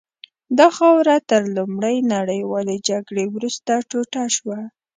[0.59, 4.59] دا خاوره تر لومړۍ نړیوالې جګړې وروسته ټوټه شوه.